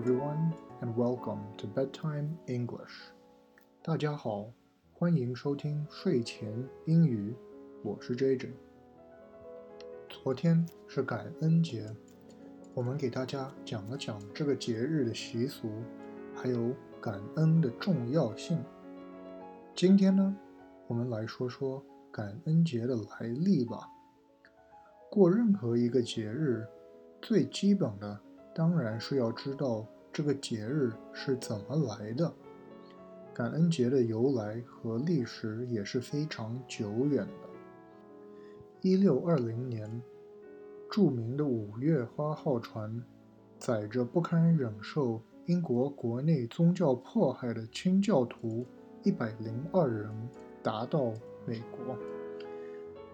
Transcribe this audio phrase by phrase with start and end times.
[0.00, 3.10] everyone, and welcome to Bedtime English.
[3.82, 4.50] 大家好，
[4.94, 6.50] 欢迎收听睡前
[6.86, 7.34] 英语。
[7.82, 8.48] 我是 JJ。
[10.08, 11.94] 昨天是感恩节，
[12.72, 15.68] 我们给大家讲了讲这个节日的习俗，
[16.34, 18.58] 还有感恩的重要性。
[19.74, 20.34] 今天呢，
[20.86, 23.86] 我们来说说感恩节的来历吧。
[25.10, 26.66] 过任何一个节日，
[27.20, 28.18] 最基本的
[28.54, 32.32] 当然是要知道这个节日是怎么来的。
[33.32, 37.48] 感恩节的由来和历史也是非常久远的。
[38.82, 40.02] 一六二零年，
[40.90, 43.02] 著名的五月花号船
[43.58, 48.66] 载着不堪忍受英国国内宗教迫害的清教徒
[49.02, 50.10] 一百零二人，
[50.62, 51.12] 达到
[51.46, 51.96] 美国。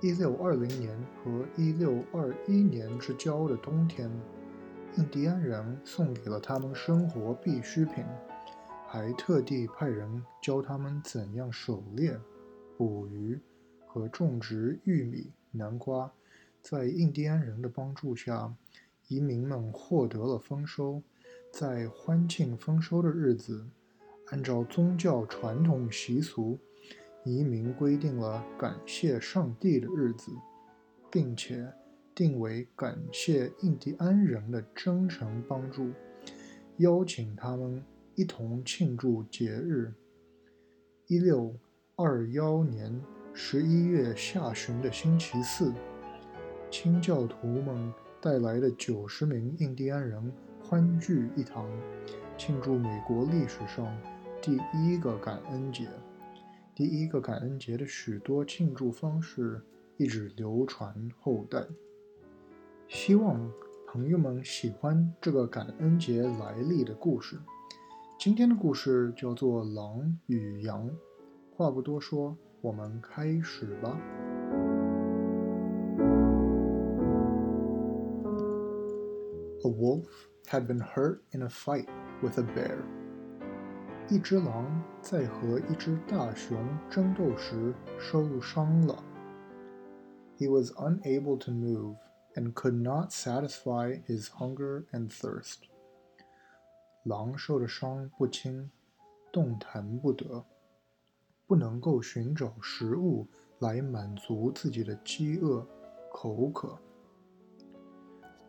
[0.00, 4.10] 一六二零年和一六二一年之交的冬天，
[4.96, 8.04] 印第安人送给了他们生活必需品，
[8.88, 12.18] 还特地派人教他们怎样狩猎、
[12.76, 13.38] 捕鱼
[13.86, 16.10] 和种植玉米、南瓜。
[16.60, 18.52] 在印第安人的帮助下，
[19.06, 21.02] 移民们获得了丰收。
[21.52, 23.66] 在欢庆丰收的日子，
[24.30, 26.58] 按照宗教传统习俗。
[27.24, 30.32] 移民规定了感谢上帝的日子，
[31.10, 31.72] 并且
[32.18, 35.92] 定为感谢印第安人的真诚帮助，
[36.78, 37.80] 邀请他们
[38.16, 39.94] 一同庆祝节日。
[41.06, 41.54] 一六
[41.94, 43.00] 二幺年
[43.32, 45.72] 十一月下旬的星期四，
[46.72, 51.70] 清教徒们带来的九十名印第安人欢聚一堂，
[52.36, 53.96] 庆祝美国历史上
[54.42, 55.86] 第一个感恩节。
[56.74, 59.62] 第一个感恩节的许多庆祝方式
[59.96, 61.64] 一直流传后代。
[62.88, 63.52] 希望
[63.86, 67.38] 朋友们喜欢这个感恩节来历的故事。
[68.18, 70.88] 今天的故事叫做《狼与羊》。
[71.54, 73.94] 话不多说，我们开始吧。
[79.64, 80.06] A wolf
[80.46, 81.86] had been hurt in a fight
[82.22, 82.78] with a bear.
[84.08, 86.58] 一只狼在和一只大熊
[86.88, 89.04] 争斗时受伤了。
[90.38, 91.96] He was unable to move
[92.37, 95.59] and could not satisfy his hunger and thirst.
[97.03, 98.69] 狼受的伤不轻，
[99.31, 100.45] 动弹不得，
[101.45, 103.27] 不能够寻找食物
[103.59, 105.67] 来满足自己的饥饿、
[106.11, 106.79] 口渴。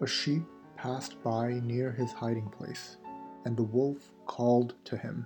[0.00, 0.44] A sheep
[0.76, 2.96] passed by near his hiding place,
[3.44, 5.24] and the wolf called to him.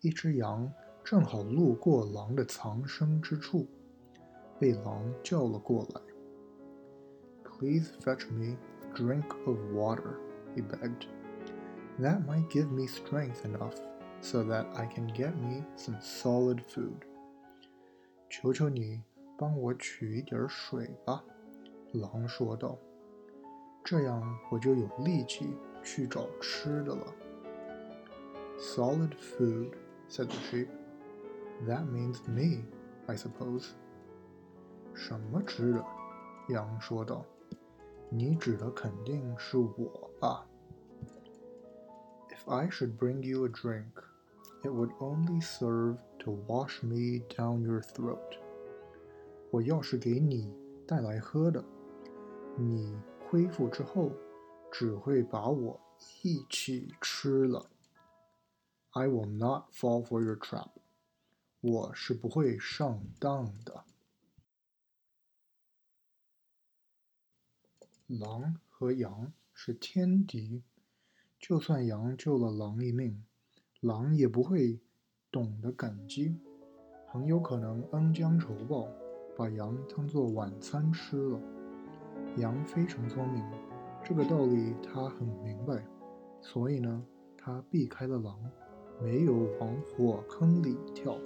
[0.00, 0.72] 一只羊
[1.04, 3.66] 正好路过狼的藏身之处，
[4.58, 6.00] 被狼叫了过来。
[7.54, 10.18] Please fetch me a drink of water,
[10.54, 11.06] he begged.
[11.98, 13.78] That might give me strength enough
[14.20, 17.04] so that I can get me some solid food.
[18.30, 19.02] 求求你
[19.36, 21.22] 帮我取一点水吧，
[21.92, 22.78] 狼说道。
[23.84, 27.06] 这样我就有力气去找吃的了。
[28.58, 29.72] Solid food
[30.08, 30.68] said the sheep.
[31.66, 32.64] That means me,
[33.06, 33.70] I suppose.
[34.94, 35.84] 什么吃的？
[36.48, 37.24] 羊说道。
[38.09, 40.47] 你指的肯定是我吧
[42.29, 43.91] ？If I should bring you a drink,
[44.63, 48.39] it would only serve to wash me down your throat.
[49.51, 50.53] 我要是给你
[50.87, 51.63] 带来喝的，
[52.57, 54.11] 你恢复之后
[54.71, 55.79] 只会把我
[56.21, 57.65] 一起吃了。
[58.91, 60.69] I will not fall for your trap。
[61.61, 63.83] 我是不会上当的。
[68.07, 70.61] 狼和羊是天敌，
[71.39, 73.23] 就算羊救了狼一命，
[73.81, 74.79] 狼也不会
[75.31, 76.37] 懂得感激，
[77.07, 78.87] 很有可能恩将仇报，
[79.35, 81.41] 把羊当做晚餐吃了。
[82.37, 83.43] 羊非常聪明，
[84.03, 85.83] 这个道理他很明白，
[86.41, 87.03] 所以呢，
[87.35, 88.39] 他避开了狼。
[89.03, 91.19] 没有往火坑里跳。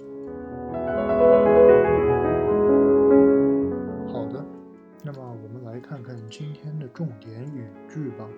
[5.80, 8.28] 看看今天的重点语句吧。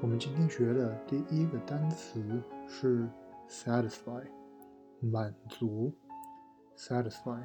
[0.00, 2.22] 我们今天学的第一个单词
[2.68, 3.08] 是
[3.48, 4.22] satisfy，
[5.00, 5.92] 满足。
[6.76, 7.40] satisfy。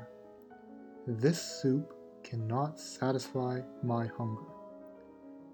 [1.06, 1.83] This soup
[2.24, 4.44] cannot satisfy my hunger。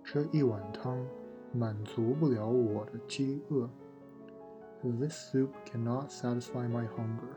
[0.04, 1.06] 这一碗汤
[1.54, 3.70] 满足不了我的饥饿。
[4.82, 7.36] This soup cannot satisfy my hunger.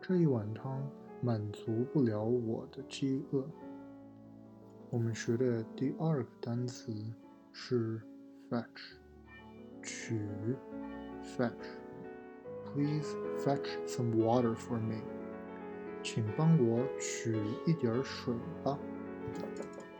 [0.00, 0.80] 这一碗汤
[1.20, 3.44] 满足不了我的饥饿。
[4.90, 6.90] 我们学的第二个单词
[7.52, 8.00] 是
[8.48, 8.96] fetch，
[9.82, 10.18] 取
[11.22, 11.52] ，fetch。
[12.64, 13.06] Please
[13.44, 15.02] fetch some water for me.
[16.02, 17.36] 请帮我取
[17.66, 18.78] 一点水吧。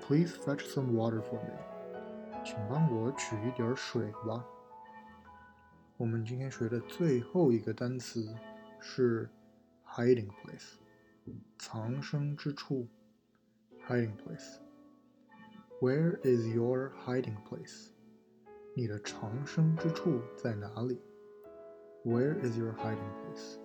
[0.01, 2.43] Please fetch some water for me.
[2.43, 4.43] 请帮我取一点水吧。
[5.99, 8.35] 我们今天学的最后一个单词
[8.81, 9.29] 是
[9.87, 10.79] hiding place，
[11.59, 12.89] 藏身之处。
[13.87, 14.61] hiding place。
[15.81, 17.91] Where is your hiding place？
[18.75, 21.01] 你的藏身之处在哪里
[22.05, 23.61] ？Where is your hiding place？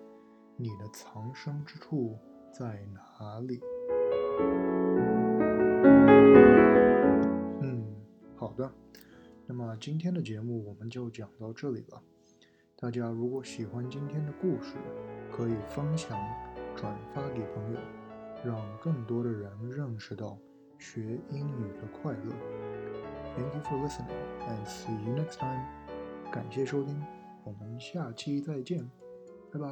[0.56, 2.20] 你的藏身之处
[2.52, 3.60] 在哪里？
[7.64, 7.84] 嗯，
[8.36, 8.72] 好的。
[9.48, 12.00] 那么今天的节目我们就讲到这里了。
[12.76, 14.76] 大家如果喜欢今天的故事，
[15.32, 16.16] 可以分享、
[16.76, 17.80] 转发给朋友，
[18.46, 20.38] 让更多的人认识到
[20.84, 22.36] 学英语的快乐
[23.38, 24.10] thank you for listening
[24.50, 25.64] and see you next time
[26.30, 27.02] 感谢收听
[27.46, 28.86] 我们下期再见
[29.50, 29.70] 拜拜